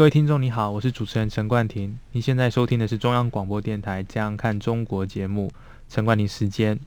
[0.00, 1.98] 各位听众，你好，我是主持人陈冠廷。
[2.12, 5.52] 您现在收听的是中央广播电台《这样看中国》节目，
[5.90, 6.80] 陈冠廷时间。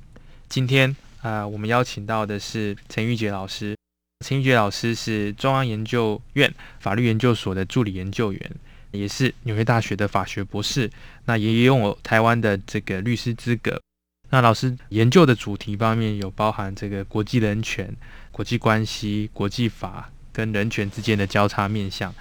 [0.50, 3.78] 今天啊、我们邀请到的是陈玉杰老师。
[4.26, 8.52] 陈玉杰老师是中央研究院法律研究所的助理研究员，
[8.90, 10.90] 也是纽约大学的法学博士。
[11.26, 13.80] 那也拥有台湾的这个律师资格。
[14.32, 17.96] 那老师研究的主题方面有包含这个国际人权、
[18.32, 22.12] 国际关系、国际法跟人权之间的交叉面向。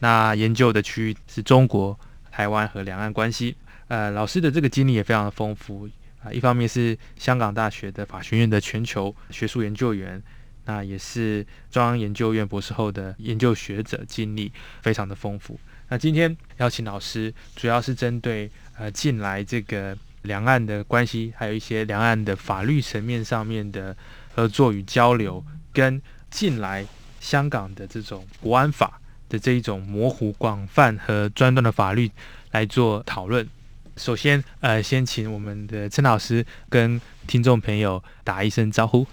[0.00, 1.98] 那研究的区域是中国、
[2.30, 3.56] 台湾和两岸关系。
[3.88, 5.88] 呃，老师的这个经历也非常的丰富
[6.22, 10.22] 啊、一方面是香港大学的法学院的全球学术研究员，
[10.66, 15.58] 那也是中央研究院博士后的研究学者，经历非常的丰富。
[15.88, 23.96] 那今天邀请老师，主要是针对呃近来这个两岸的关系，还有一些两岸的法律层面上面的
[24.34, 25.42] 合作与交流，
[25.72, 26.86] 跟近来
[27.18, 28.99] 香港的这种国安法。
[29.30, 32.10] 的这一种模糊、广泛和专断的法律
[32.50, 33.48] 来做讨论。
[33.96, 39.06] 首先，呃，先请我们的陈老师跟听众朋友打一声招呼。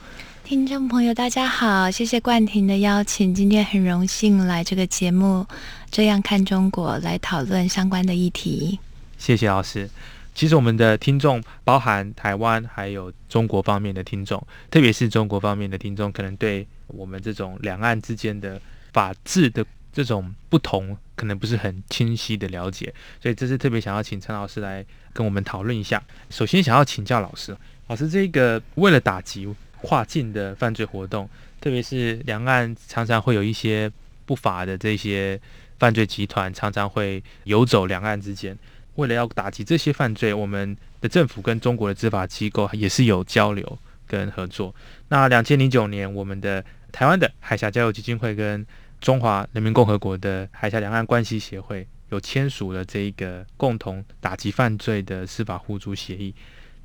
[0.43, 5.45] 听众朋友，大家好，谢谢冠廷的邀请，今天很荣幸来这个节目，
[5.91, 8.79] 这样看中国来讨论相关的议题。
[9.17, 9.89] 谢谢老师。
[10.33, 18.61] 其实我们的听众包含台湾还有中国方面的听众，特别是中国方面的听众，可能对我们这种两岸之间的
[18.93, 19.65] 法治的。
[19.97, 25.99] 这种不同可能不是很清晰的了解，所以这次特别想要请陈老师来跟我们讨论一下。
[26.29, 29.51] 首先想要请教老师，老师这个为了打击
[29.81, 31.27] 跨境的犯罪活动，
[31.59, 33.91] 特别是两岸常常会有一些
[34.27, 35.41] 不法的这些
[35.79, 38.55] 犯罪集团，常常会游走两岸之间。
[38.97, 44.75] 为了要打击这些犯罪，我们的政府跟中国的执法机构也是有交流跟合作。
[45.07, 48.63] 那两千零九年，我们的台湾的海峡交流基金会跟
[48.99, 56.33] 中华人民共和国的海峡两岸关系协会有签署了这一个共同打击犯罪的司法互助协议。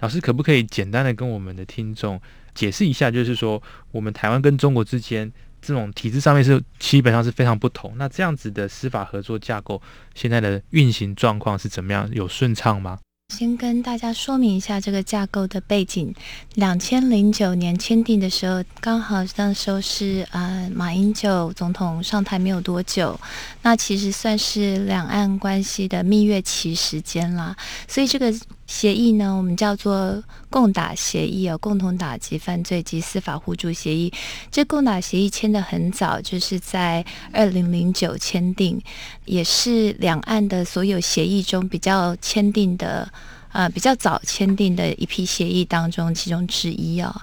[0.00, 2.21] 老师可不可以简单的跟我们的听众
[2.55, 3.62] 解释一下，就是说
[3.93, 7.95] 我们台湾跟中国之间这种体制上面是基本上是非常不同。
[7.97, 9.81] 那这样子的司法合作架构
[10.15, 12.11] 现在的运行状况是怎么样？
[12.12, 12.99] 有顺畅吗？
[13.32, 16.15] 先跟大家说明一下这个架构的背景。
[16.54, 23.19] 两千零九年签订的时候，刚好那时候是呃马英九总统上台没有多久，
[23.62, 27.56] 那其实算是两岸关系的蜜月期时间啦。
[27.88, 28.31] 所以这个
[28.72, 34.10] 协议呢，我们叫做共打协议哦，共同打击犯罪及司法互助协议。
[34.50, 38.81] 这共打协议签的很早，就是在二零零九签订，
[39.27, 43.12] 也是两岸的所有协议中比较签订的。
[43.52, 47.14] 呃，比较早签订的一批协议当中，其中之一哦。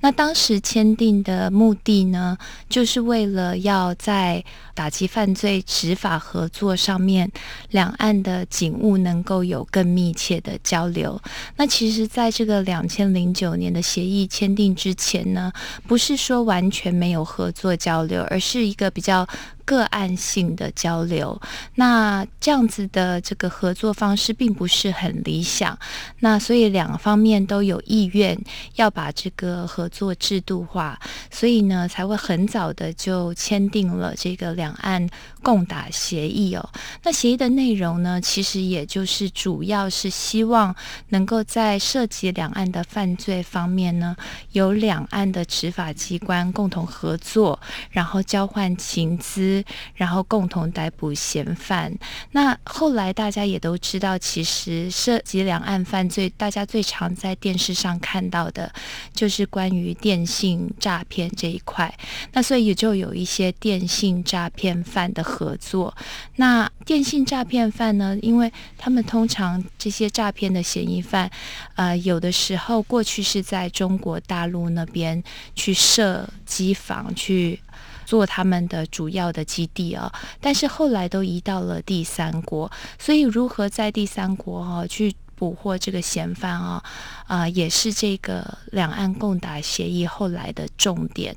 [0.00, 2.36] 那当时签订的目的呢，
[2.68, 7.30] 就是为了要在打击犯罪执法合作上面，
[7.70, 11.20] 两岸的警务能够有更密切的交流。
[11.56, 15.52] 那其实，在这个两千零九年的协议签订之前呢，
[15.86, 19.26] 不是说完全没有合作交流，而是一个比较。
[19.66, 21.38] 个案性的交流，
[21.74, 25.76] 那这样子的这个合作方式并不是很理想，
[26.20, 28.38] 那所以两方面都有意愿
[28.76, 30.98] 要把这个合作制度化，
[31.32, 35.06] 所以呢才会很早的就签订了这个两岸
[35.42, 36.70] 共打协议哦。
[37.02, 40.74] 那协议的内容呢，其实也就是主要是希望
[41.08, 44.16] 能够在涉及两岸的犯罪方面呢，
[44.52, 47.58] 由两岸的执法机关共同合作，
[47.90, 49.55] 然后交换情资。
[49.94, 51.92] 然后共同逮捕嫌犯。
[52.32, 58.72] 那后来大家也都知道，其实涉及两岸犯罪，大家最常在电视上看到的，
[59.14, 61.92] 就是关于电信诈骗这一块。
[62.32, 65.94] 那所以也就有一些电信诈骗犯的合作。
[66.36, 71.30] 那电信诈骗犯呢，因为他们通常这些诈骗的嫌疑犯，
[71.74, 75.22] 呃，有的时候过去是在中国大陆那边
[75.54, 77.60] 去设机房去。
[78.06, 80.10] 做他们的主要的基地啊，
[80.40, 86.82] 但是后来都移到了第三国，所以如何在第三国哈去捕获这个嫌犯啊，
[87.26, 91.36] 啊、也是这个两岸共打协议后来的重点。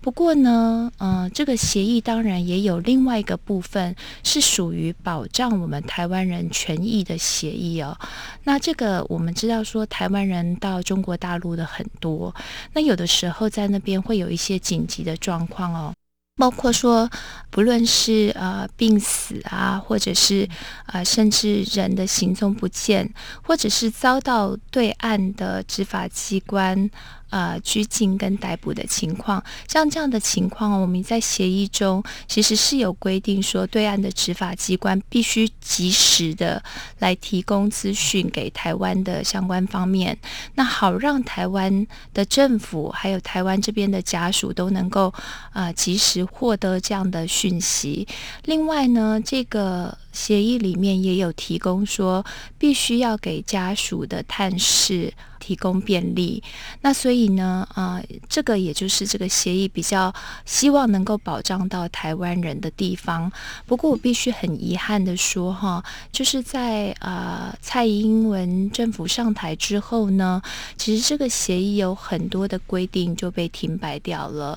[0.00, 7.98] 不过呢，嗯、呃，这个协议当然也有另外一个部分是属于保障我们台湾人权益的协议哦。
[8.44, 12.32] 那这个我们知道说，台湾人到中国大陆的很多，
[12.74, 15.92] 那有的时候在那边会有一些紧急的状况哦。
[16.40, 17.08] 包括说，
[17.50, 20.48] 不论是呃病死啊，或者是
[20.86, 26.90] 呃甚至人的行踪不见，或者是遭到对岸的执法机关。
[27.30, 36.62] 呃，拘禁跟逮捕的情况，像这样的情况，我们在协议中其实是有规定说，对岸的执法机关必须及时的
[36.98, 40.18] 来提供资讯给台湾的相关方面，
[40.56, 45.14] 那好让台湾的政府还有台湾这边的家属都能够
[45.52, 48.06] 呃及时获得这样的讯息。
[48.44, 49.96] 另外呢，这个。
[50.12, 52.26] 协议里面也有提供说，
[52.58, 55.14] 必须要给家属的探视
[55.50, 56.40] 提供便利。
[56.82, 60.14] 那所以呢，啊、这个也就是这个协议比较
[60.44, 63.30] 希望能够保障到台湾人的地方。
[63.66, 70.40] 不过我必须很遗憾的说，哈，就是在啊、蔡英文政府上台之后呢，
[70.76, 74.56] 其实这个协议有很多的规定就被停摆掉了。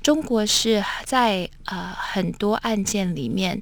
[0.00, 3.60] 中国是在呃很多案件里面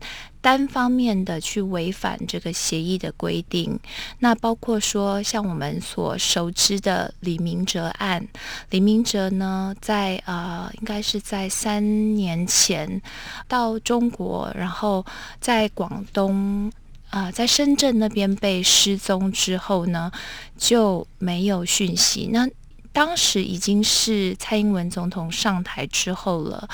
[0.48, 3.78] 单方面的去违反这个协议的规定，
[4.20, 8.26] 那包括说像我们所熟知的李明哲案，
[8.70, 13.02] 李明哲呢在呃应该是在三年前
[13.46, 15.04] 到中国，然后
[15.38, 16.72] 在广东
[17.10, 20.10] 啊、在深圳那边被失踪之后呢
[20.56, 22.48] 就没有讯息，那。
[22.92, 26.68] 当时已经是蔡英文总统上台之后了，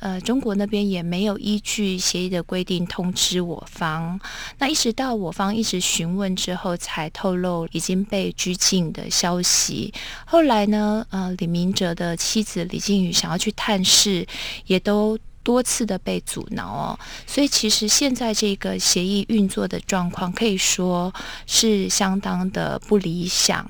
[0.00, 4.18] 呃，中国那边也没有依据协议的规定通知我方，
[4.58, 9.92] 那一直到我方一直询问之后，才透露已经被拘禁的消息。
[10.26, 14.26] 后来呢，呃，李明哲的妻子李静宇想要去探视，
[14.66, 15.18] 也都。
[15.48, 21.10] 多次的被阻挠哦，所以其实现在这个协议运作的状况可以说
[21.46, 23.66] 是相当的不理想。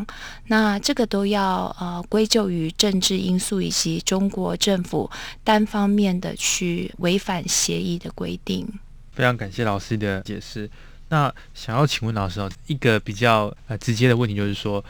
[0.49, 5.09] 那这个都要呃归咎于政治因素以及中国政府
[5.45, 8.67] 单方面的去违反协议的规定。
[9.13, 10.69] 非常感谢老师的解释。
[11.11, 14.85] 那想要请问老师哦，一个比较呃直接的问题就是说。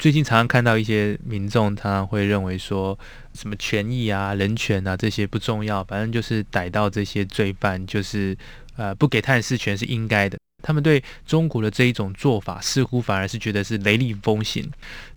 [0.00, 2.96] 最近常常看到一些民众，常常会认为说
[3.38, 8.36] 什么权益啊、人权啊这些不重要，反正就是逮到这些罪犯，就是
[8.76, 10.36] 呃不给探视权是应该的。
[10.60, 14.68] 他们对中国的这一种做法，似乎反而是觉得是雷厉风行。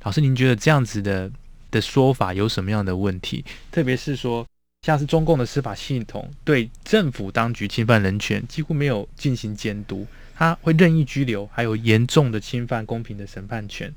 [0.03, 1.31] 老师，您觉得这样子的
[1.71, 3.43] 的说法有什么样的问题？
[3.71, 4.45] 特别是说，
[4.85, 10.05] 像是中共的司法系统对政府当局侵犯人权几乎没有进行监督，
[10.41, 13.93] 他会任意拘留，还有严重的侵犯公平的审判权。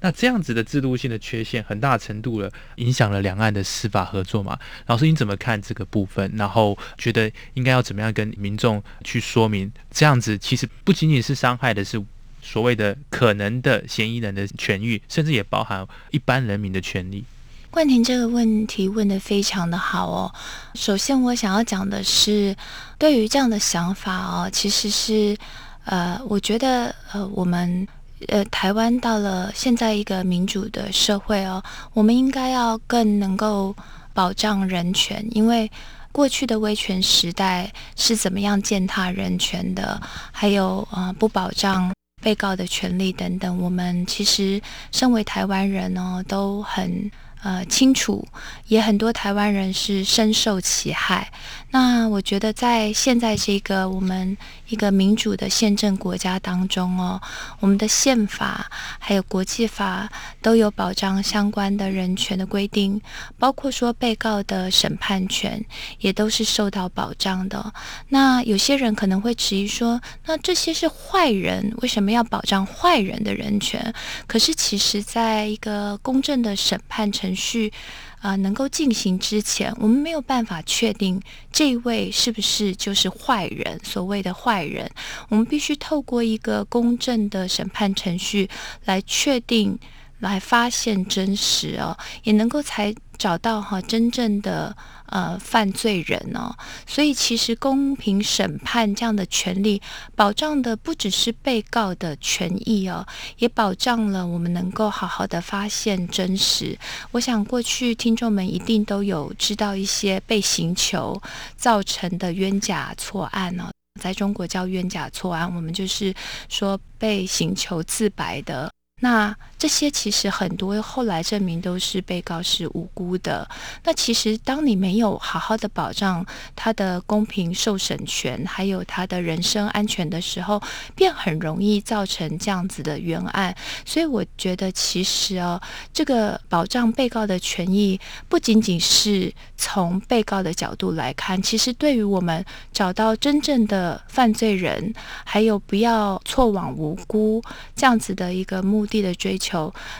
[0.00, 4.58] 那这样子的制度性的缺陷，很大程度了影响了两岸的司法合作嘛？
[4.86, 6.32] 老师，你怎么看这个部分？
[6.34, 9.70] 然后觉得应该要怎么样跟民众去说明？
[9.90, 12.02] 这样子其实不仅仅是伤害的是
[12.40, 17.22] 所谓的可能的嫌疑人的权益，甚至也包含一般人民的权利。
[17.70, 20.34] 冠廷这个问题问得非常的好哦。
[20.74, 22.56] 首先，我想要讲的是，
[22.96, 25.36] 对于这样的想法哦，其实是
[25.84, 27.86] 呃，我觉得呃，我们。
[28.28, 31.60] 呃，台湾到了现在一个民主的社会哦，
[31.92, 33.74] 我们应该要更能够
[34.14, 35.68] 保障人权，因为
[36.12, 40.00] 过去的威权时代是怎么样践踏人权的，
[40.30, 41.92] 还有呃不保障
[42.22, 47.10] 被告的权利等等，我们其实身为台湾人哦，都很。
[47.42, 48.26] 呃，清楚，
[48.68, 51.32] 也很多台湾人是深受其害。
[51.72, 54.36] 那我觉得，在现在这个我们
[54.68, 57.20] 一个民主的宪政国家当中哦，
[57.60, 60.08] 我们的宪法还有国际法
[60.42, 63.00] 都有保障相关的人权的规定，
[63.38, 65.64] 包括说被告的审判权
[65.98, 67.72] 也都是受到保障的。
[68.10, 73.92] 那有些人可能会质疑说，那这些是坏人，为什么要保障坏人的人权？
[74.26, 77.72] 可是其实，在一个公正的审判程程序
[78.20, 81.20] 啊，能够进行之前，我们没有办法确定
[81.50, 83.80] 这一位是不是就是坏人。
[83.82, 84.88] 所谓的坏人，
[85.30, 88.48] 我们必须透过一个公正的审判程序
[88.84, 89.78] 来确定、
[90.22, 94.74] 来发现真实哦，也能够才找到哈真正的。
[95.12, 99.82] 呃，犯罪人哦，所以其实公平审判这样的权利，
[100.16, 106.78] 保障的不只是被告的权益哦，也保障了我们能够好好的发现真实。
[107.10, 111.20] 我想过去听众们一定都有知道一些被刑求
[111.58, 113.64] 造成的冤假错案哦。
[114.00, 116.14] 在中国叫冤假错案，我们就是
[116.48, 118.72] 说被刑求自白的。
[119.02, 123.48] 那这些其实很多后来证明都是被告是无辜的。
[123.84, 126.26] 那其实当你没有好好的保障
[126.56, 130.60] 他的公平受审权，还有他的人身安全的时候，
[130.96, 133.54] 便很容易造成这样子的冤案。
[133.84, 135.60] 所以我觉得，其实哦，
[135.92, 144.92] 这个保障被告的权益，不仅仅是从被告的角度来看，其实对于我们找到真正的犯罪人，
[145.24, 147.40] 还有不要错枉无辜
[147.76, 149.02] 这样子的一个目的。
[149.02, 149.51] 的追求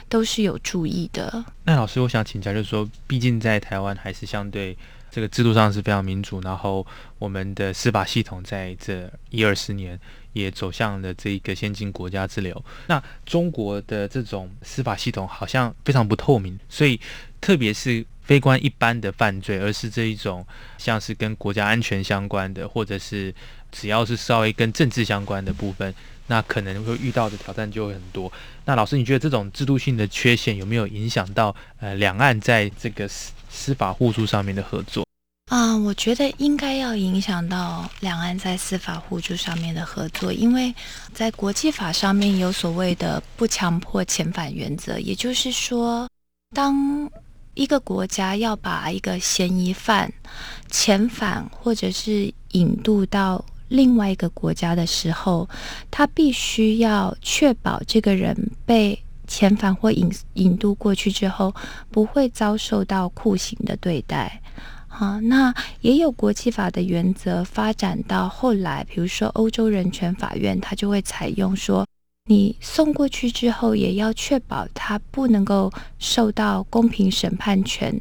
[0.09, 1.45] 都是有注意的。
[1.65, 4.77] 那老师，我想请教，就是说，毕竟在台湾还是相对
[5.11, 6.87] 这个制度上是非常民主，然后
[7.19, 9.99] 我们的司法系统在这一二十年
[10.33, 12.65] 也走向了这一个先进国家之流。
[12.87, 16.99] 那中国的这种司法系统好像非常不透明，所以
[17.41, 20.47] 特别是非关一般的犯罪，而是这一种
[20.79, 23.35] 像是跟国家安全相关的，或者是
[23.71, 25.95] 只要是稍微跟政治相关的部分。
[26.33, 28.33] 那可能会遇到的挑战就会很多。
[28.65, 35.05] 那老师，你觉得这种制度性的缺陷有没有影响到呃两岸在这个司司法互助上面的合作？
[35.51, 40.75] 啊、我觉得应该要影响到两岸在司法互助上面的合作，因为
[41.13, 46.09] 在国际法上面有所谓的不强迫遣返原则，也就是说，
[46.57, 47.07] 当
[47.53, 50.11] 一个国家要把一个嫌疑犯
[50.71, 55.49] 遣返或者是引渡到另外一个国家的时候，
[55.91, 58.37] 他必须要确保这个人
[58.67, 61.55] 被遣返或引引渡过去之后，
[61.91, 64.41] 不会遭受到酷刑的对待。
[64.87, 71.87] 好，那也有国际法的原则发展到后来，比如说欧洲人权法院，他就会采用说，
[72.29, 77.99] 你送过去之后，也要确保他不能够受到公平审判权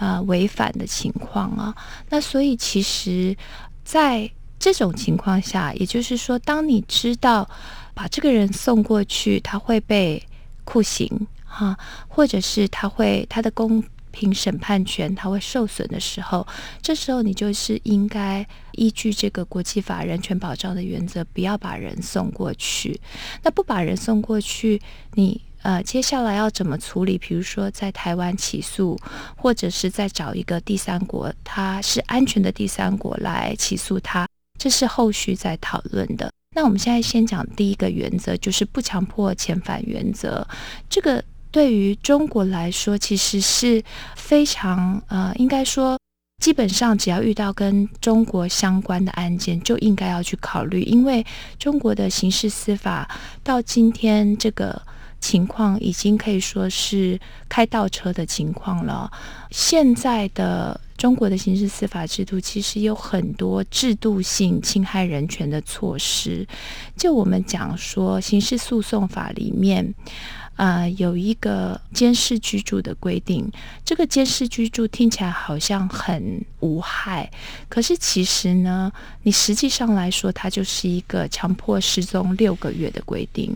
[0.00, 1.72] 呃违反的情况啊。
[2.10, 3.36] 那所以其实，
[3.84, 4.28] 在
[4.64, 7.46] 这种情况下，也就是说，当你知道
[7.92, 10.26] 把这个人送过去，他会被
[10.64, 11.06] 酷刑
[11.44, 11.76] 哈，
[12.08, 16.46] 或者是他会他的公平审判权他会受损的时候，
[16.80, 22.98] 这时候你就是应该依据这个国际法人权保障的原则，不要把人送过去。
[23.42, 24.80] 那不把人送过去，
[25.12, 27.18] 你呃接下来要怎么处理？
[27.18, 28.98] 比如说在台湾起诉，
[29.36, 34.26] 或者是再找一个第三国，他是安全的第三国来起诉他。
[34.64, 36.32] 这是后续在讨论的。
[36.56, 40.48] 那我们现在先讲第一个原则，就是不强迫遣返原则。
[40.88, 43.84] 这个对于中国来说，其实是
[44.16, 45.98] 非常呃，应该说，
[46.42, 51.22] 基本上只要遇到跟中国相关的案件，就应该要去考虑，因为
[51.58, 53.06] 中国的刑事司法
[53.42, 54.80] 到今天这个
[55.20, 59.12] 情况已经可以说是开倒车的情况了。
[59.50, 60.80] 现在的。
[61.04, 66.48] 中国的刑事司法制度其实有很多制度性侵害人权的措施。
[66.96, 69.94] 就我们讲说，刑事诉讼法里面。
[70.56, 73.50] 呃，有一个监视居住的规定，
[73.84, 77.28] 这个监视居住听起来好像很无害，
[77.68, 78.92] 可是其实呢，
[79.24, 83.52] 你实际上来说，它就是一个强迫失踪六个月的规定。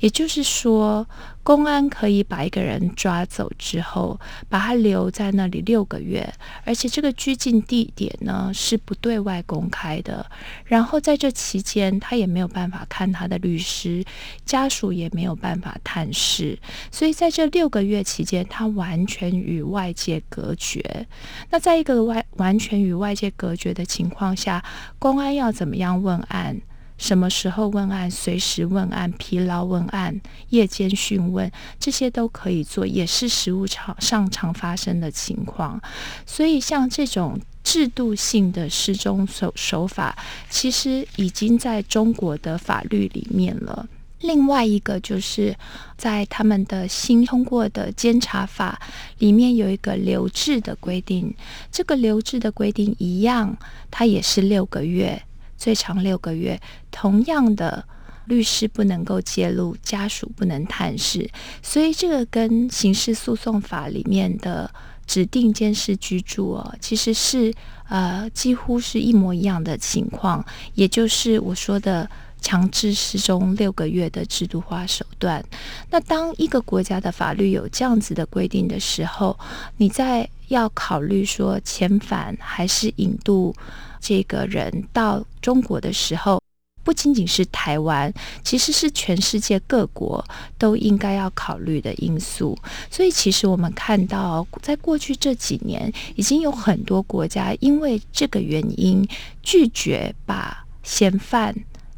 [0.00, 1.06] 也就是说，
[1.50, 6.32] 公安可以把一个人抓走之后，把他留在那里六个月，
[6.64, 10.24] 而且这个拘禁地点呢是不对外公开的。
[10.64, 14.04] 然后在这期间，他也没有办法看他的律师，
[14.44, 16.56] 家属也没有办法探视。
[16.92, 21.04] 所以在这六个月期间，他完全与外界隔绝。
[21.50, 24.64] 那在一个外完全与外界隔绝的情况下，
[25.00, 26.60] 公安要怎么样问案？
[27.00, 28.10] 什么时候问案？
[28.10, 29.10] 随时问案？
[29.12, 30.20] 疲劳问案？
[30.50, 31.50] 夜间讯问？
[31.78, 35.80] 这些都可以做，也是实务常上常发生的情况。
[36.26, 40.14] 所以像这种制度性的失踪手手法，
[40.50, 43.88] 其实已经在中国的法律里面了。
[44.20, 45.56] 另外一个就是
[45.96, 48.78] 在他们的新通过的监察法
[49.16, 51.34] 里面有一个留置的规定，
[51.72, 53.56] 这个留置的规定一样，
[53.90, 55.22] 它也是六个月，
[55.60, 56.58] 最长六个月。
[56.90, 57.84] 同样的，
[58.24, 61.30] 律师不能够介入，家属不能探视，
[61.62, 64.68] 所以这个跟刑事诉讼法里面的
[65.06, 67.52] 指定监视居住哦，其实是
[67.88, 72.10] 呃几乎是一模一样的情况，也就是我说的。
[72.42, 75.44] 强制失踪六个月的制度化手段。
[75.90, 79.38] 那当一个国家的法律有这样子的规定的时候，
[79.76, 83.54] 你在要考虑说遣返还是引渡
[84.00, 86.40] 这个人到中国的时候，
[86.82, 90.24] 不仅仅是台湾，其实是全世界各国
[90.58, 92.58] 都应该要考虑的因素。
[92.90, 99.06] 所以，其实我们看到，在过去这几年，已经有很多国家因为这个原因
[99.42, 100.66] 拒绝把。
[100.82, 101.54] 嫌犯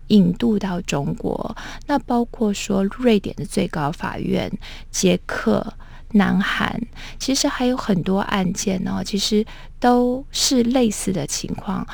[0.08, 1.56] 引渡到中国，
[1.86, 4.50] 那包括说瑞典的最高法院、
[4.90, 5.72] 捷克、
[6.12, 6.80] 南韩，
[7.18, 9.44] 其实还有很多案件呢，其实
[9.78, 11.86] 都是类似的情况，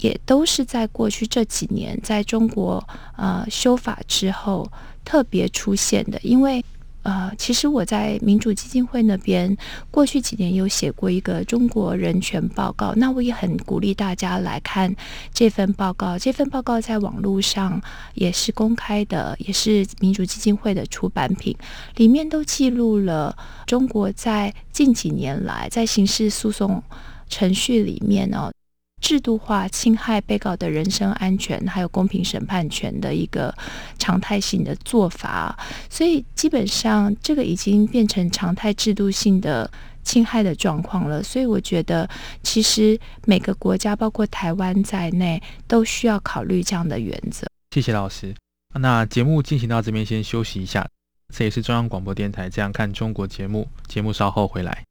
[0.00, 4.70] 也都是在过去这几年在中国呃修法之后
[5.04, 6.64] 特别出现的，因为。
[7.06, 9.56] 呃，其实我在民主基金会那边
[9.92, 14.92] 过去几年有写过一个中国人权报告，那我也很鼓励大家来看
[15.32, 16.18] 这份报告。
[16.18, 17.80] 这份报告在网络上
[18.14, 21.56] 也是公开的，也是民主基金会的出版品，
[21.94, 26.82] 里面都记录了中国在近几年来在刑事诉讼
[27.28, 28.50] 程序里面呢、
[29.00, 33.54] 制度化侵害被告的人身安全，还有公平审判权的一个
[33.98, 35.56] 常态性的做法，
[35.88, 39.70] 所以基本上这个已经变成常态制度性的
[40.02, 41.22] 侵害的状况了。
[41.22, 42.08] 所以我觉得，
[42.42, 47.46] 其实每个国家，包括台湾在内，都需要考虑这样的原则。
[47.70, 48.34] 谢谢老师。
[48.74, 50.86] 那节目进行到这边，先休息一下。
[51.34, 54.84] 这也是中央广播电台《这样看中国》节目，节目稍后回来。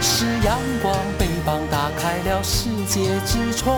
[0.00, 3.74] 是阳光，翅膀打开了世界之窗，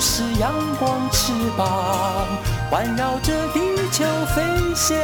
[0.00, 2.26] 是阳光翅膀
[2.70, 4.04] 环绕着地球
[4.34, 4.42] 飞
[4.74, 4.96] 翔。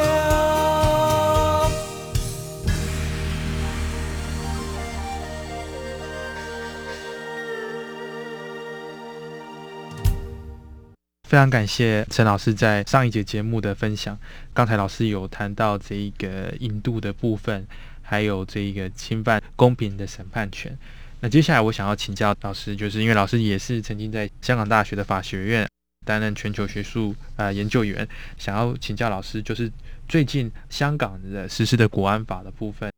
[11.29, 14.19] 非常感谢陈老师在上一节节目的分享。
[14.52, 17.67] 刚才老师有谈到这一个引渡的部分。
[18.02, 20.76] 还有这一个侵犯公平的审判权。
[21.22, 25.68] 那接下来我想要请教老师，就是因为老师也是曾经在香港大学的法学院
[26.06, 28.08] 担任全球学术、呃、研究员，
[28.38, 29.70] 想要请教老师，就是
[30.08, 32.90] 最近香港的实施的国安法的部分，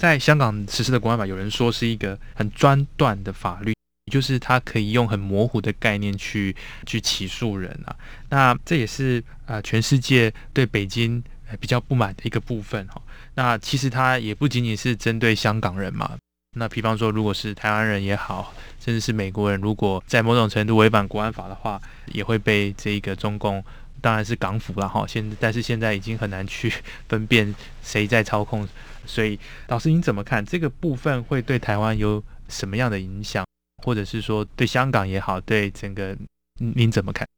[0.00, 3.74] 在香港实施的国安法，有人说是一个很专断的法律，
[4.12, 6.54] 就是它可以用很模糊的概念去
[6.86, 7.96] 去起诉人啊。
[8.30, 11.20] 那这也是啊、呃、全世界对北京
[11.58, 13.02] 比较不满的一个部分哈。
[13.34, 16.16] 那其实它也不仅仅是针对香港人嘛。
[16.58, 23.62] 那比方说，如果是台湾人也好，甚至是美国人，如果在某种程度违反国安法的话，也会被这个中共，
[24.00, 25.04] 当然是港府了哈。
[25.06, 26.72] 现但是现在已经很难去
[27.08, 28.66] 分辨谁在操控。
[29.04, 29.38] 所以，
[29.68, 33.46] 老师您怎么看这个部分会对台湾有什么样的影响，
[33.84, 36.16] 或者是说对香港也好，对整个
[36.58, 37.28] 您怎么看？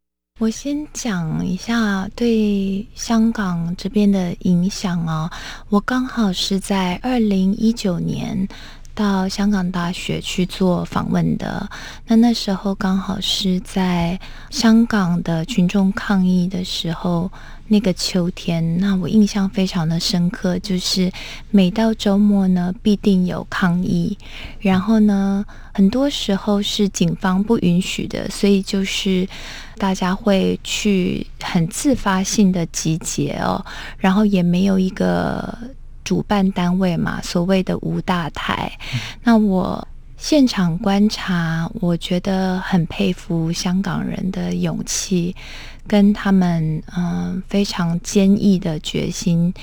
[0.41, 5.29] 我先讲一下对香港这边的影响哦。
[5.69, 8.47] 我刚好是在二零一九年
[8.99, 11.71] 到香港大学去做访问的，
[12.09, 14.19] 那那时候刚好是在
[14.51, 17.31] 香港的群众抗议的时候。
[17.71, 21.13] 那个秋天，那我印象非常的深刻，就是
[21.51, 24.17] 每到周末呢，必定有抗议，
[24.59, 29.29] 然后呢，很多时候是警方不允许的，所以就是
[29.77, 33.63] 大家会去很自发性的集结哦，
[33.99, 35.55] 然后也没有一个
[36.09, 38.73] 主办单位嘛，所谓的无大台，
[39.23, 39.87] 那我。
[40.21, 45.33] 现场观察，我觉得很佩服香港人的勇气，
[45.87, 49.55] 跟他们嗯、呃、非常坚毅的决心。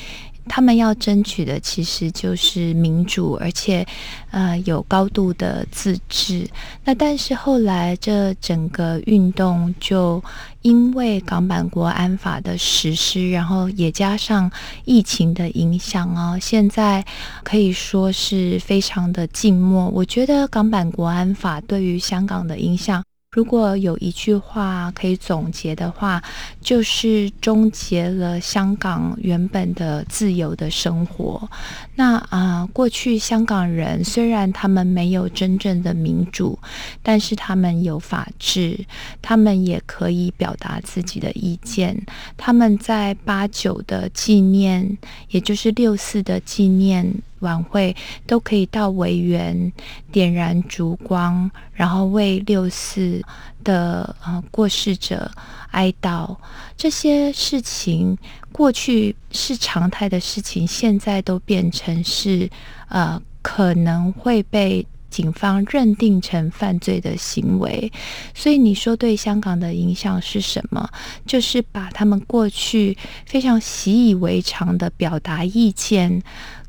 [0.47, 3.86] 他们要争取的其实就是民主，而且
[4.31, 6.47] 呃有高度的自治。
[6.86, 10.23] 那但是后来这整个运动就
[10.65, 14.49] 因为港版国安法的实施，然后也加上
[14.84, 17.06] 疫情的影响啊，现在
[17.43, 19.88] 可以说是非常的静默。
[19.89, 23.04] 我觉得港版国安法对于香港的影响。
[23.36, 26.24] 如果有一句话可以总结的话，
[26.62, 31.50] 就是终结了香港原本的自由的生活。
[31.95, 36.58] 那啊、过去香港人虽然他们没有真正的民主，
[37.04, 38.80] 但是他们有法治，
[39.21, 42.06] 他们也可以表达自己的意见。
[42.38, 44.98] 他们在八九的纪念，
[45.32, 47.13] 也就是六四的纪念。
[47.45, 47.95] 晚会
[48.27, 49.71] 都可以到维园
[50.12, 53.21] 点燃烛光，然后为六四
[53.63, 55.31] 的呃过世者
[55.71, 56.36] 哀悼。
[56.75, 58.17] 这些事情
[58.51, 62.49] 过去是常态的事情，现在都变成是
[62.89, 64.86] 呃可能会被。
[65.08, 67.89] 警方认定成犯罪的行为，
[68.34, 70.89] 所以你说对香港的影响是什么？
[71.25, 76.21] 就是把他们过去非常习以为常的表达意见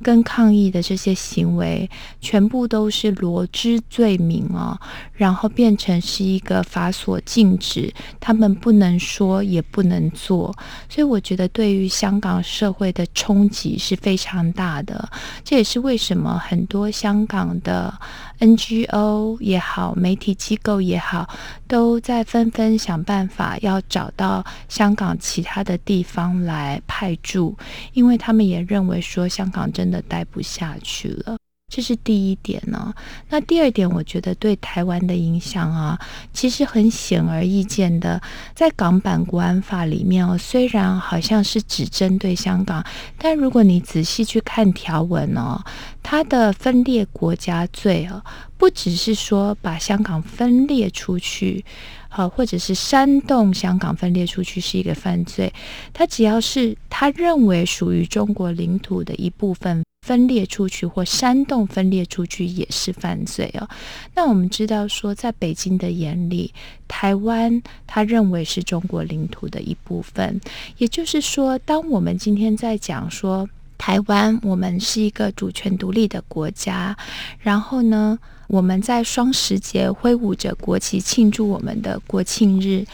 [0.03, 1.89] 跟抗议的这些行为，
[2.21, 4.79] 全部都是罗织罪名哦，
[5.13, 10.55] 然后变成是一个法所禁止，他们不能说也不能做。
[10.89, 15.09] 所以我觉得对于香港社会的冲击是非常大的。
[15.45, 17.93] 这也是为什么很多香港的。
[18.39, 21.27] NGO 也好，媒体机构也好，
[21.67, 27.57] 都在纷纷想办法要找到香港其他的地方来派驻，
[27.95, 31.37] 因为他们也认为说香港真真的待不下去了。
[31.73, 32.93] 这是第一点呢。
[33.29, 35.99] 那第二点，我觉得对台湾的影响啊，
[36.33, 38.21] 其实很显而易见的，
[38.55, 42.85] 在港版国安法里面哦，虽然好像是只针对香港，
[43.17, 45.63] 但如果你仔细去看条文哦，
[46.03, 48.25] 它的分裂国家罪哦，
[48.57, 51.65] 不只是说把香港分裂出去，
[52.17, 55.53] 好，或者是煽动香港分裂出去是一个犯罪，
[55.93, 59.85] 他只要是他认为属于中国领土的一部分。
[60.07, 63.69] 分裂出去或煽动分裂出去也是犯罪哦。
[64.15, 66.55] 那我们知道说，在北京的眼里，
[66.87, 70.41] 台湾他认为是中国领土的一部分。
[70.79, 73.49] 也就是说，当我们今天在讲说
[73.87, 76.97] 台湾，我们是一个主权独立的国家，
[77.39, 78.19] 然后呢，
[78.49, 82.85] 我们在双十节挥舞着国旗庆祝我们的国庆日，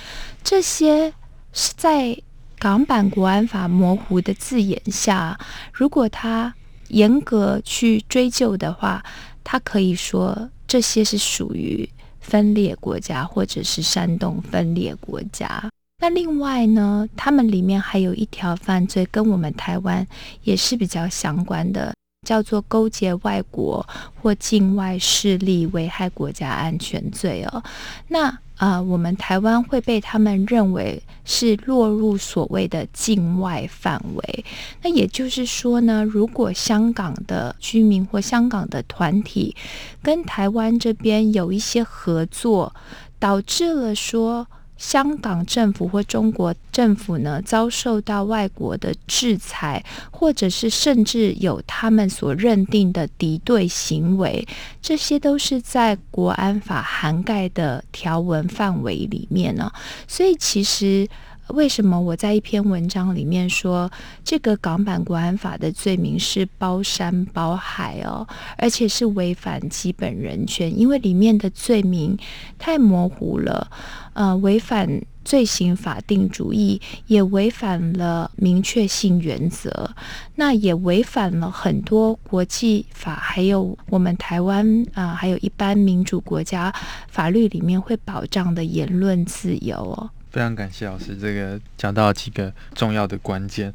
[0.44, 1.10] 这些
[1.54, 2.14] 是在
[2.58, 5.40] 港版国安法模糊的字眼下，
[5.72, 6.54] 如果他
[6.88, 9.02] 严格去追究的话，
[9.42, 11.88] 他可以说这些是属于
[12.20, 15.70] 分裂国家，或者是煽动分裂国家。
[16.02, 20.04] 那另外呢，他们里面还有一条犯罪跟我们台湾
[20.42, 21.94] 也是比较相关的，
[22.26, 23.86] 叫做勾结外国
[24.20, 27.62] 或境外势力危害国家安全罪哦。
[28.08, 34.44] 那啊、呃，我们台湾会被他们认为是落入所谓的境外范围。
[34.82, 39.54] 那也就是说呢，如果香港的居民或香港的团体
[40.02, 42.74] 跟台湾这边有一些合作，
[43.20, 44.48] 导致了说。
[44.82, 54.44] 香港政府或中国政府呢，遭受到外国的制裁，或者是甚至有他们所认定的敌对行为，
[54.82, 59.70] 这些都是在国安法涵盖的条文范围里面呢。
[60.08, 61.08] 所以，其实
[61.48, 63.90] 为什么我在一篇文章里面说，
[64.24, 68.26] 这个港版国安法的罪名是包山包海哦，
[68.56, 72.16] 而且是违反基本人权，因为里面的罪名
[72.58, 73.70] 太模糊了。
[74.14, 79.90] 呃，违反罪行法定主义，也违反了明确性原则，
[80.36, 86.72] 那也违反了很多国际法，还有我们台湾啊、还有一般民主国家
[87.08, 90.10] 法律里面会保障的言论自由哦。
[90.32, 93.72] 非常感谢老师，这个讲到几个重要的关键。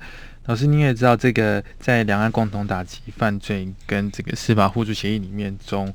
[0.47, 5.93] 老师，你也知道，这个在两岸共同打击犯罪跟这个司法互助协议里面中。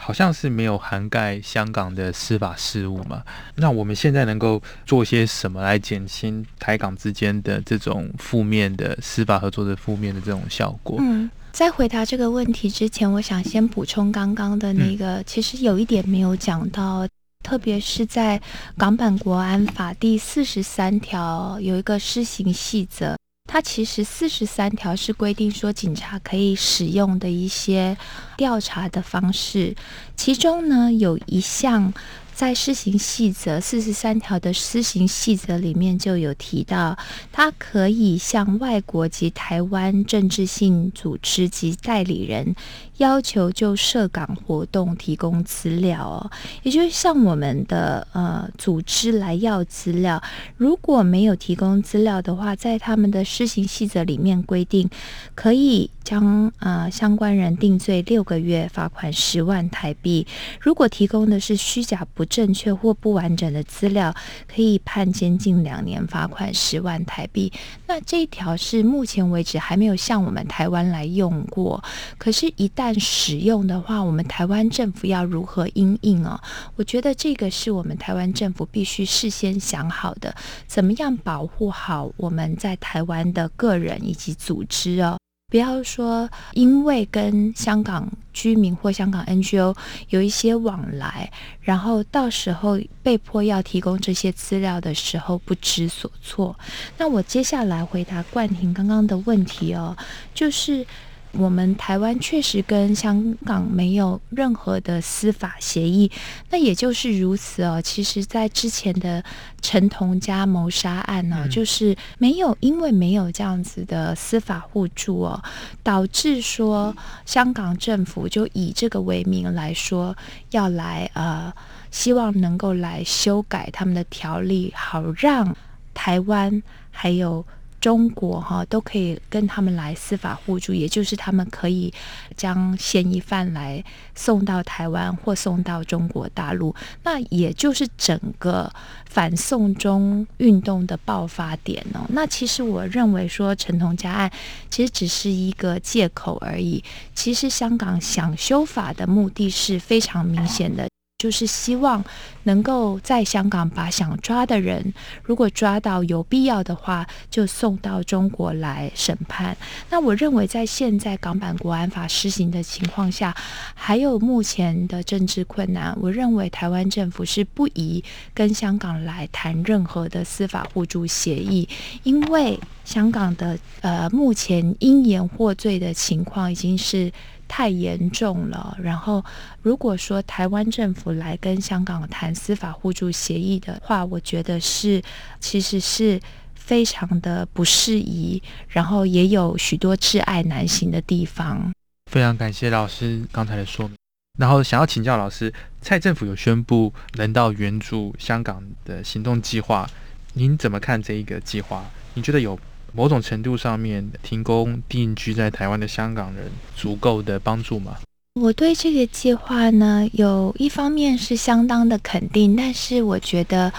[0.00, 3.20] 好像是没有涵盖香港的司法事务嘛？
[3.56, 10.98] 那我们现在能够做些什么来减轻台港之间的这种负面的司法合作的负面的这种效果？
[11.00, 17.04] 嗯，在回答这个问题之前，我想先补充刚刚的那个，嗯、其实有一点没有讲到，
[17.42, 18.40] 特别是在
[18.76, 23.16] 港版国安法第四十三条有一个施行细则。
[23.50, 27.96] 它其实四十三条是规定说警察可以使用的一些
[28.36, 29.74] 调查的方式，
[30.16, 31.92] 其中呢有一项。
[32.38, 36.96] 在施行细则四十三条的施行细则里面就有提到，
[37.32, 42.54] 他可以向外国及台湾政治性组织及代理人
[42.98, 46.30] 要求就涉港活动提供资料哦，
[46.62, 50.22] 也就是向我们的呃组织来要资料。
[50.56, 54.88] 如果没有提供资料的话，在他们的施行细则里面规定，
[55.34, 60.26] 可以将呃相关人定罪六个月，罚款十万台币。
[60.58, 64.14] 如果提供的是虚假不正确或不完整的资料，
[64.50, 67.52] 可以判监禁两年，罚款十万台币。
[67.86, 71.84] 那这一条是目前为止还没有向我们台湾来用过，
[72.16, 76.40] 可是，一旦使用的话，我们台湾政府要如何因应哦？
[76.76, 80.34] 我觉得这个是我们台湾政府必须事先想好的，
[80.66, 85.18] 怎么样保护好我们在台湾的个人以及组织哦。
[85.50, 89.74] 不要说因为跟香港居民或香港 NGO
[90.10, 91.32] 有一些往来，
[91.62, 96.54] 然后到时候被迫要提供这些资料的时候不知所措。
[96.98, 99.96] 那我接下来回答冠廷刚刚的问题哦，
[100.34, 100.86] 就是。
[101.32, 106.10] 我们台湾确实跟香港没有任何的司法协议，
[106.50, 107.80] 那也就是如此哦。
[107.82, 109.22] 其实，在之前的
[109.60, 115.42] 陈同佳谋杀案呢，就是没有因为没有这样子的司法互助哦，
[115.82, 120.16] 导致说香港政府就以这个为名来说
[120.50, 121.52] 要来呃，
[121.90, 125.54] 希望能够来修改他们的条例，好让
[125.92, 127.44] 台湾还有。
[127.80, 131.92] 中国哈都可以跟他们来司法互助，也就是他们可以
[132.36, 133.82] 将嫌疑犯来
[134.14, 138.72] 送到台湾或送到中国大陆，那也就是整个
[139.08, 142.04] 反送中运动的爆发点哦。
[142.10, 144.30] 那其实我认为说陈同佳案
[144.68, 146.82] 其实只是一个借口而已，
[147.14, 150.88] 其实香港想修法的目的是非常明显的。
[151.18, 152.04] 就是希望
[152.44, 159.56] 能够在香港把想抓的人，如果抓到有必要的话，就送到中国来审判。
[159.90, 163.34] 那我认为，在现在港版国安法施行的情况下，
[163.74, 171.68] 还有目前的政治困难，我认为台湾政府是不宜跟香港来谈任何的司法互助协议，
[172.04, 177.12] 因为香港的呃目前因言获罪的情况已经是。
[177.48, 178.76] 太严重了。
[178.80, 179.24] 然后，
[179.62, 185.02] 如果说台湾政府来跟香港谈司法互助协议的话，我觉得是
[185.40, 186.20] 其实是
[186.54, 191.72] 非常的不适宜，然后也有许多挚爱难行的地方。
[192.10, 193.96] 非常感谢老师刚才的说明。
[194.38, 199.88] 然后想要请教老师，蔡政府有宣布人道援助香港的行动计划，
[200.34, 201.84] 您怎么看这一个计划？
[202.14, 202.58] 你觉得有？
[202.92, 207.96] 某种程度上面提供定居在台湾的香港人足够的帮助吗？
[208.34, 213.72] 我对这个计划呢，有一方面是相当的肯定，但是我觉得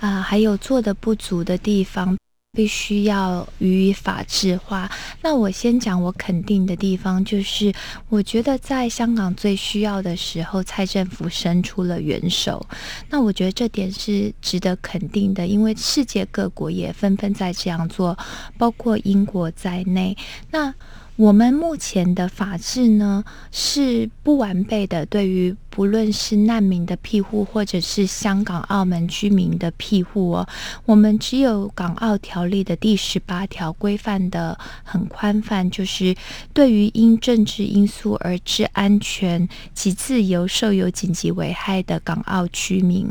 [0.00, 2.16] 啊、还有做的不足的地方。
[2.54, 4.90] 必须要予以法制化。
[5.20, 7.72] 那我先讲我肯定的地方，就是
[8.08, 12.64] 我觉得在香港最需要的时候，蔡政府伸出了援手。
[13.10, 18.16] 那我觉得这点是值得肯定的，因为世界各国也纷纷在这样做，
[18.56, 20.16] 包括英国在内。
[20.50, 20.72] 那
[21.16, 23.22] 我们目前的法制呢，
[23.52, 25.06] 是不完备的。
[25.06, 30.48] 对于不论是难民的庇护，或者是香港、澳门居民的庇护哦，
[30.84, 36.16] 我们只有港澳条例的第十八条规范的很宽泛，就是
[36.52, 43.08] 对于因政治因素而致安全及自由受有紧急危害的港澳居民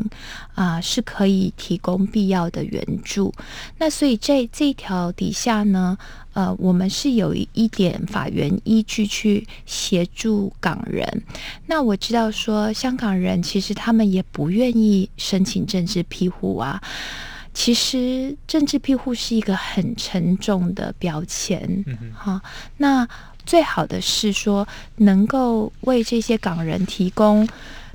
[0.54, 3.32] 啊，是可以提供必要的援助。
[3.78, 5.96] 那所以这这一条底下呢，
[6.34, 11.22] 呃，我们是有一点法源依据去协助港人。
[11.66, 16.82] 那我知道说，香港人其实他们也不愿意申请政治庇护啊。
[17.54, 22.40] 其实政治庇护是一个很沉重的标签，嗯哼，好，
[22.78, 23.08] 那
[23.46, 24.66] 最好的是说，
[24.96, 27.48] 能够为这些港人提供，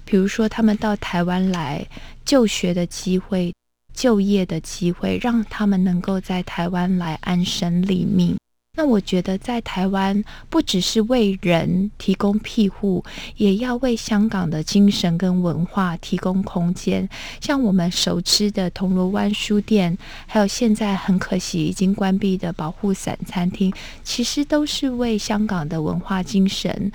[0.06, 1.86] 比如说他们到台湾来
[2.24, 3.54] 就学的机会。
[3.94, 8.36] 就业的机会，让他们能够在台湾来安身立命。
[8.78, 13.04] 那我觉得，在台湾不只是为人提供庇护，
[13.36, 17.10] 也要为香港的精神跟文化提供空间。
[17.42, 19.98] 像我们熟知的铜锣湾书店，
[20.28, 26.90] 还有现在很可惜已经关闭的保护伞餐厅，其实都是为香港的文化精神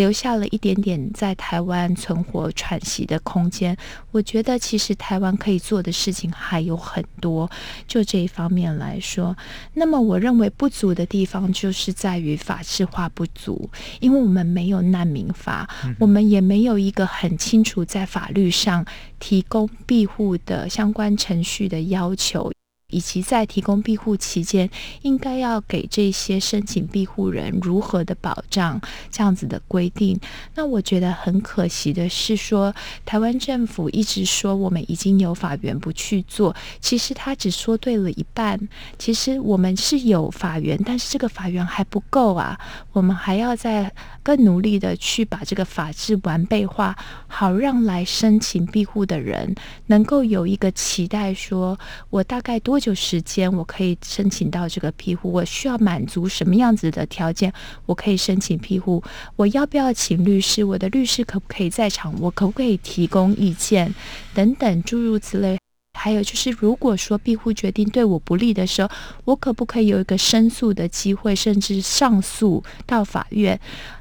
[0.00, 3.76] 留下了一点点在台湾存活喘息的空间。
[4.12, 7.50] 我觉得，其实台湾可以做的事情还有很多。
[7.86, 9.36] 就这一方面来说，
[9.74, 11.50] 那么我认为不足的地方。
[11.52, 13.68] 就是在于法制化不足，
[14.00, 18.86] 因为我们没有难民法，我们也没有一个很清楚在法律上
[19.18, 22.50] 提供庇护的相关程序的要求。
[22.90, 24.68] 以及在提供庇护期间，
[25.02, 30.18] 应该要给这些申请庇护人如何的保障，这样子的规定。
[30.54, 32.74] 那我觉得很可惜的是说，
[33.04, 38.58] 台湾政府一直说我们已经有法源不去做，其实他只说对了一半。
[38.98, 42.58] 其实我们是有法源，但是这个法源还不够啊，
[42.92, 49.54] 我们还要再更努力的去把这个法制完备化，好让来申请庇护的人
[49.86, 55.30] 能够有一个期待，说我大概多久时间我可以申请到这个庇护？
[55.30, 57.52] 我需要满足什么样子的条件？
[57.86, 59.04] 我可以申请庇护？
[59.36, 60.64] 我要不要请律师？
[60.64, 62.12] 我的律师可不可以在场？
[62.18, 63.94] 我可不可以提供意见？
[64.34, 65.58] 等等诸如此类。
[65.98, 68.88] 还有就是，如果说庇护决定对我不利的时候，
[69.24, 73.60] 我可不可以有一个申诉的机会，甚至上诉到法院？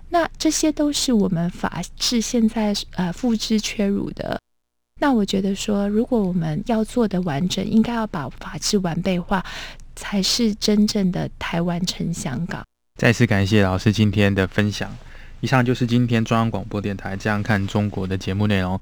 [0.09, 4.39] 那这些都是我们法治现在呃付之阙如的。
[4.99, 9.43] 那我觉得说，如果我们要做的完整，应该要把法制完备化，
[9.95, 12.63] 才是真正的台湾撑香港。
[12.95, 14.93] 再次感谢老师今天的分享。
[15.39, 18.77] 以上就是今天中央广播电台《这样看中国》的节目内容。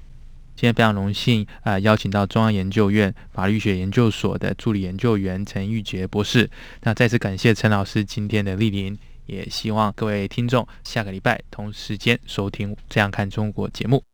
[0.56, 6.50] 今天非常荣幸啊、邀请到中央研究院法律学研究所的助理研究员陈玉杰博士。
[6.82, 8.98] 那再次感谢陈老师今天的莅临。
[9.26, 14.07] 也希望各位听众下个礼拜同时间收听《这样看中国》节目。